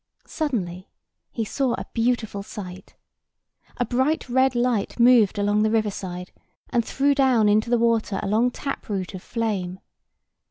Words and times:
Suddenly, 0.25 0.89
he 1.31 1.45
saw 1.45 1.73
a 1.75 1.85
beautiful 1.93 2.41
sight. 2.41 2.95
A 3.77 3.85
bright 3.85 4.27
red 4.27 4.55
light 4.55 4.99
moved 4.99 5.37
along 5.37 5.61
the 5.61 5.69
river 5.69 5.91
side, 5.91 6.31
and 6.71 6.83
threw 6.83 7.13
down 7.13 7.47
into 7.47 7.69
the 7.69 7.77
water 7.77 8.19
a 8.23 8.27
long 8.27 8.49
tap 8.49 8.89
root 8.89 9.13
of 9.13 9.21
flame. 9.21 9.79